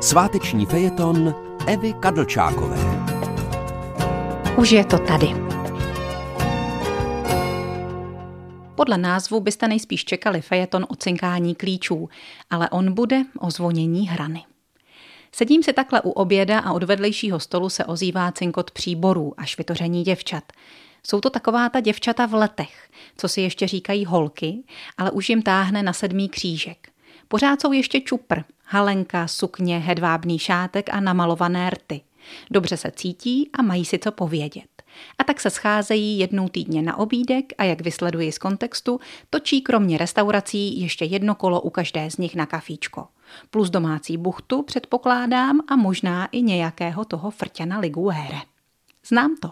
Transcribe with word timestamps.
Sváteční 0.00 0.66
fejeton 0.66 1.34
Evy 1.66 1.92
Kadlčákové. 1.92 2.78
Už 4.56 4.70
je 4.70 4.84
to 4.84 4.98
tady. 4.98 5.26
Podle 8.74 8.98
názvu 8.98 9.40
byste 9.40 9.68
nejspíš 9.68 10.04
čekali 10.04 10.40
fejeton 10.40 10.86
o 10.88 10.96
cinkání 10.96 11.54
klíčů, 11.54 12.08
ale 12.50 12.70
on 12.70 12.94
bude 12.94 13.22
o 13.38 13.50
zvonění 13.50 14.08
hrany. 14.08 14.44
Sedím 15.32 15.62
si 15.62 15.72
takhle 15.72 16.00
u 16.00 16.10
oběda 16.10 16.58
a 16.58 16.72
od 16.72 16.82
vedlejšího 16.82 17.40
stolu 17.40 17.68
se 17.68 17.84
ozývá 17.84 18.32
cinkot 18.32 18.70
příborů 18.70 19.32
a 19.36 19.44
švitoření 19.44 20.02
děvčat. 20.02 20.52
Jsou 21.06 21.20
to 21.20 21.30
taková 21.30 21.68
ta 21.68 21.80
děvčata 21.80 22.26
v 22.26 22.34
letech, 22.34 22.90
co 23.16 23.28
si 23.28 23.40
ještě 23.40 23.66
říkají 23.66 24.04
holky, 24.04 24.62
ale 24.98 25.10
už 25.10 25.28
jim 25.28 25.42
táhne 25.42 25.82
na 25.82 25.92
sedmý 25.92 26.28
křížek. 26.28 26.87
Pořád 27.28 27.60
jsou 27.60 27.72
ještě 27.72 28.00
čupr, 28.00 28.40
halenka, 28.64 29.28
sukně, 29.28 29.78
hedvábný 29.78 30.38
šátek 30.38 30.88
a 30.92 31.00
namalované 31.00 31.70
rty. 31.70 32.00
Dobře 32.50 32.76
se 32.76 32.90
cítí 32.90 33.50
a 33.52 33.62
mají 33.62 33.84
si 33.84 33.98
co 33.98 34.12
povědět. 34.12 34.68
A 35.18 35.24
tak 35.24 35.40
se 35.40 35.50
scházejí 35.50 36.18
jednou 36.18 36.48
týdně 36.48 36.82
na 36.82 36.96
obídek 36.96 37.52
a 37.58 37.64
jak 37.64 37.80
vysleduji 37.80 38.32
z 38.32 38.38
kontextu, 38.38 39.00
točí 39.30 39.60
kromě 39.60 39.98
restaurací 39.98 40.80
ještě 40.80 41.04
jedno 41.04 41.34
kolo 41.34 41.60
u 41.60 41.70
každé 41.70 42.10
z 42.10 42.16
nich 42.16 42.34
na 42.34 42.46
kafíčko. 42.46 43.06
Plus 43.50 43.70
domácí 43.70 44.16
buchtu 44.16 44.62
předpokládám 44.62 45.60
a 45.68 45.76
možná 45.76 46.26
i 46.26 46.42
nějakého 46.42 47.04
toho 47.04 47.30
frťana 47.30 47.78
liguére. 47.78 48.38
Znám 49.08 49.36
to. 49.40 49.50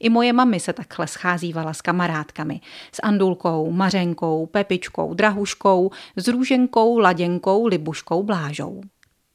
I 0.00 0.08
moje 0.08 0.32
mami 0.32 0.60
se 0.60 0.72
takhle 0.72 1.06
scházívala 1.06 1.74
s 1.74 1.82
kamarádkami. 1.82 2.60
S 2.92 3.00
Andulkou, 3.02 3.70
Mařenkou, 3.70 4.46
Pepičkou, 4.46 5.14
Drahuškou, 5.14 5.90
s 6.16 6.28
Růženkou, 6.28 6.98
Laděnkou, 6.98 7.66
Libuškou, 7.66 8.22
Blážou. 8.22 8.80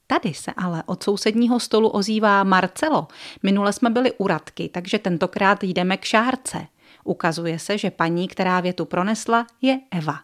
Tady 0.07 0.34
se 0.34 0.52
ale 0.57 0.84
od 0.85 1.03
sousedního 1.03 1.59
stolu 1.59 1.89
ozývá 1.89 2.43
Marcelo. 2.43 3.07
Minule 3.43 3.73
jsme 3.73 3.90
byli 3.90 4.12
u 4.12 4.27
Radky, 4.27 4.70
takže 4.70 4.99
tentokrát 4.99 5.63
jdeme 5.63 5.98
k 5.98 6.03
šárce. 6.03 6.68
Ukazuje 7.03 7.59
se, 7.59 7.77
že 7.77 7.91
paní, 7.91 8.27
která 8.27 8.59
větu 8.59 8.85
pronesla, 8.85 9.48
je 9.62 9.79
Eva. 9.91 10.20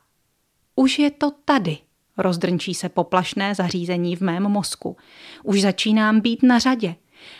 Už 0.75 0.99
je 0.99 1.11
to 1.11 1.31
tady, 1.45 1.77
rozdrnčí 2.17 2.73
se 2.73 2.89
poplašné 2.89 3.55
zařízení 3.55 4.15
v 4.15 4.21
mém 4.21 4.43
mozku. 4.43 4.97
Už 5.43 5.61
začínám 5.61 6.21
být 6.21 6.43
na 6.43 6.59
řadě. 6.59 6.95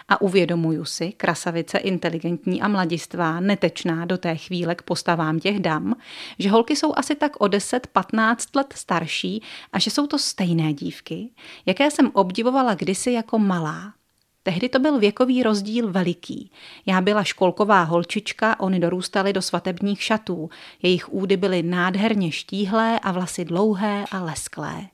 A 0.10 0.22
uvědomuju 0.22 0.86
si, 0.86 1.12
krasavice 1.12 1.78
inteligentní 1.78 2.62
a 2.62 2.68
mladistvá, 2.68 3.40
netečná 3.40 4.06
do 4.06 4.18
té 4.18 4.36
chvíle 4.36 4.76
k 4.76 4.82
postavám 4.82 5.40
těch 5.40 5.60
dam, 5.60 5.96
že 6.40 6.50
holky 6.50 6.76
jsou 6.76 6.94
asi 6.96 7.16
tak 7.16 7.42
o 7.42 7.46
10-15 7.46 8.36
let 8.56 8.74
starší 8.76 9.44
a 9.74 9.80
že 9.80 9.92
jsou 9.92 10.08
to 10.08 10.20
stejné 10.20 10.74
dívky, 10.74 11.30
jaké 11.66 11.92
jsem 11.92 12.12
obdivovala 12.14 12.74
kdysi 12.74 13.12
jako 13.12 13.40
malá. 13.40 13.94
Tehdy 14.48 14.70
to 14.70 14.80
byl 14.80 15.00
věkový 15.00 15.44
rozdíl 15.44 15.92
veliký. 15.92 16.52
Já 16.86 17.02
byla 17.02 17.24
školková 17.24 17.84
holčička, 17.84 18.60
oni 18.60 18.80
dorůstali 18.80 19.34
do 19.34 19.42
svatebních 19.42 20.04
šatů. 20.04 20.50
Jejich 20.82 21.14
údy 21.14 21.38
byly 21.38 21.64
nádherně 21.64 22.32
štíhlé 22.32 23.00
a 23.00 23.12
vlasy 23.12 23.46
dlouhé 23.46 24.06
a 24.12 24.24
lesklé. 24.24 24.88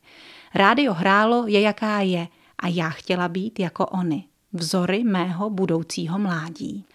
Rádio 0.55 0.93
hrálo 0.93 1.47
je 1.47 1.61
jaká 1.61 1.99
je 1.99 2.27
a 2.59 2.67
já 2.67 2.89
chtěla 2.89 3.27
být 3.27 3.59
jako 3.59 3.85
oni 3.85 4.25
vzory 4.53 5.03
mého 5.03 5.49
budoucího 5.49 6.19
mládí. 6.19 6.85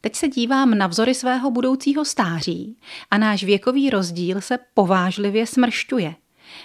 Teď 0.00 0.16
se 0.16 0.28
dívám 0.28 0.78
na 0.78 0.86
vzory 0.86 1.14
svého 1.14 1.50
budoucího 1.50 2.04
stáří 2.04 2.76
a 3.10 3.18
náš 3.18 3.44
věkový 3.44 3.90
rozdíl 3.90 4.40
se 4.40 4.58
povážlivě 4.74 5.46
smršťuje. 5.46 6.14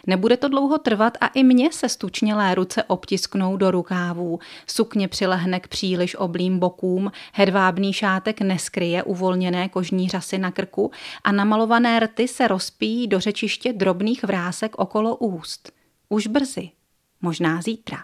Nebude 0.08 0.38
to 0.38 0.48
dlouho 0.48 0.78
trvat 0.78 1.18
a 1.22 1.28
i 1.28 1.44
mně 1.44 1.72
se 1.72 1.90
stučnělé 1.90 2.56
ruce 2.56 2.84
obtisknou 2.84 3.58
do 3.58 3.72
rukávů, 3.72 4.40
sukně 4.68 5.08
přilehne 5.08 5.60
k 5.60 5.68
příliš 5.68 6.16
oblým 6.16 6.60
bokům, 6.60 7.12
hedvábný 7.34 7.94
šátek 7.94 8.42
neskryje 8.42 9.04
uvolněné 9.04 9.70
kožní 9.70 10.10
řasy 10.10 10.38
na 10.38 10.52
krku 10.52 10.92
a 11.24 11.32
namalované 11.32 12.00
rty 12.00 12.28
se 12.28 12.48
rozpíjí 12.48 13.08
do 13.08 13.20
řečiště 13.20 13.74
drobných 13.74 14.24
vrásek 14.24 14.76
okolo 14.78 15.16
úst. 15.16 15.72
Už 16.10 16.28
brzy, 16.28 16.70
možná 17.22 17.62
zítra. 17.62 17.98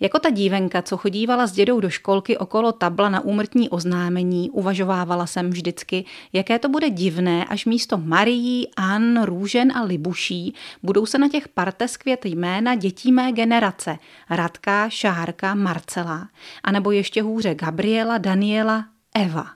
Jako 0.00 0.18
ta 0.18 0.30
dívenka, 0.30 0.82
co 0.82 0.96
chodívala 0.96 1.46
s 1.46 1.52
dědou 1.52 1.80
do 1.80 1.90
školky 1.90 2.38
okolo 2.38 2.72
tabla 2.72 3.08
na 3.08 3.20
úmrtní 3.20 3.68
oznámení, 3.68 4.50
uvažovávala 4.50 5.26
jsem 5.26 5.50
vždycky, 5.50 6.04
jaké 6.32 6.58
to 6.58 6.68
bude 6.68 6.90
divné, 6.90 7.44
až 7.44 7.66
místo 7.66 7.98
Marií, 7.98 8.68
An, 8.76 9.22
Růžen 9.22 9.72
a 9.72 9.82
Libuší 9.82 10.54
budou 10.82 11.06
se 11.06 11.18
na 11.18 11.28
těch 11.28 11.48
partes 11.48 11.96
květ 11.96 12.24
jména 12.24 12.74
dětí 12.74 13.12
mé 13.12 13.32
generace. 13.32 13.98
Radka, 14.30 14.88
Šárka, 14.88 15.54
Marcela, 15.54 16.28
anebo 16.64 16.90
ještě 16.90 17.22
hůře 17.22 17.54
Gabriela, 17.54 18.18
Daniela, 18.18 18.84
Eva. 19.14 19.46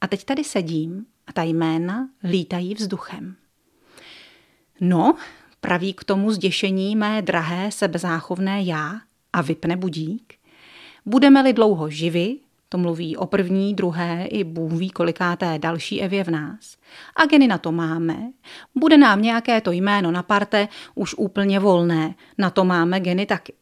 A 0.00 0.06
teď 0.06 0.24
tady 0.24 0.44
sedím 0.44 1.06
a 1.26 1.32
ta 1.32 1.42
jména 1.42 2.08
lítají 2.24 2.74
vzduchem. 2.74 3.36
No, 4.80 5.14
praví 5.60 5.94
k 5.94 6.04
tomu 6.04 6.32
zděšení 6.32 6.96
mé 6.96 7.22
drahé 7.22 7.72
sebezáchovné 7.72 8.62
já, 8.62 9.00
a 9.34 9.42
vypne 9.42 9.76
budík? 9.76 10.34
Budeme-li 11.06 11.52
dlouho 11.52 11.90
živi, 11.90 12.38
to 12.68 12.78
mluví 12.78 13.16
o 13.16 13.26
první, 13.26 13.74
druhé 13.74 14.26
i 14.26 14.44
Bůh 14.44 14.72
ví 14.72 14.90
kolikáté 14.90 15.58
další 15.58 16.02
Evě 16.02 16.24
v 16.24 16.28
nás. 16.28 16.76
A 17.16 17.26
geny 17.26 17.46
na 17.46 17.58
to 17.58 17.72
máme. 17.72 18.32
Bude 18.74 18.96
nám 18.96 19.22
nějaké 19.22 19.60
to 19.60 19.72
jméno 19.72 20.10
na 20.10 20.22
parte 20.22 20.68
už 20.94 21.14
úplně 21.14 21.60
volné. 21.60 22.14
Na 22.38 22.50
to 22.50 22.64
máme 22.64 23.00
geny 23.00 23.26
taky. 23.26 23.52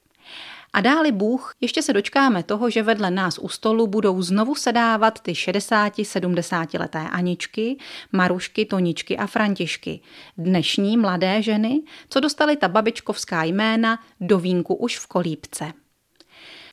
A 0.74 0.80
dáli 0.80 1.12
Bůh, 1.12 1.54
ještě 1.60 1.82
se 1.82 1.92
dočkáme 1.92 2.42
toho, 2.42 2.70
že 2.70 2.82
vedle 2.82 3.10
nás 3.10 3.38
u 3.38 3.48
stolu 3.48 3.86
budou 3.86 4.22
znovu 4.22 4.54
sedávat 4.54 5.20
ty 5.20 5.32
60-70 5.32 6.80
leté 6.80 6.98
Aničky, 6.98 7.78
Marušky, 8.12 8.64
Toničky 8.64 9.16
a 9.16 9.26
Františky. 9.26 10.00
Dnešní 10.38 10.96
mladé 10.96 11.42
ženy, 11.42 11.82
co 12.08 12.20
dostali 12.20 12.56
ta 12.56 12.68
babičkovská 12.68 13.44
jména 13.44 13.98
do 14.20 14.38
vínku 14.38 14.74
už 14.74 14.98
v 14.98 15.06
kolípce. 15.06 15.72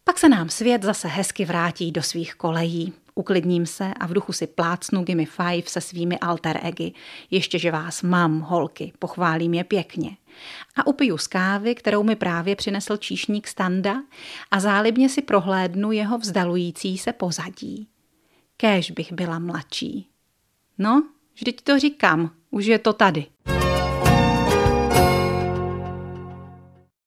Pak 0.04 0.20
se 0.20 0.30
nám 0.30 0.50
svět 0.50 0.84
zase 0.84 1.08
hezky 1.08 1.46
vrátí 1.46 1.92
do 1.92 2.04
svých 2.04 2.36
kolejí. 2.36 2.94
Uklidním 3.20 3.66
se 3.66 3.94
a 4.00 4.08
v 4.08 4.14
duchu 4.14 4.34
si 4.34 4.48
plácnu 4.48 5.04
Gimme 5.04 5.26
Five 5.26 5.68
se 5.68 5.82
svými 5.82 6.20
alter 6.20 6.60
egi. 6.64 6.94
Ještě, 7.32 7.60
že 7.60 7.72
vás 7.72 8.02
mám, 8.02 8.40
holky, 8.40 8.94
pochválím 9.00 9.54
je 9.54 9.64
pěkně. 9.64 10.18
A 10.76 10.88
upiju 10.88 11.18
z 11.18 11.28
kávy, 11.28 11.76
kterou 11.76 12.04
mi 12.04 12.16
právě 12.16 12.56
přinesl 12.56 12.98
číšník 12.98 13.48
Standa 13.48 14.04
a 14.52 14.60
zálibně 14.60 15.10
si 15.10 15.22
prohlédnu 15.22 15.92
jeho 15.92 16.18
vzdalující 16.18 16.98
se 16.98 17.14
pozadí. 17.14 17.88
Kéž 18.58 18.92
bych 18.92 19.14
byla 19.14 19.40
mladší. 19.40 20.10
No, 20.78 21.04
vždyť 21.36 21.62
to 21.62 21.80
říkám, 21.80 22.32
už 22.50 22.66
je 22.66 22.80
to 22.80 22.94
tady. 22.94 23.26